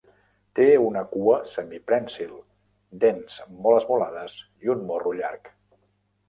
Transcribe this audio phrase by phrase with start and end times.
[0.59, 2.31] Té una cua semiprènsil,
[3.05, 5.55] dents molt esmolades i un morro llarg.